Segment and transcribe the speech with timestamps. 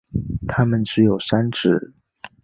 [0.47, 1.93] 它们只有三趾。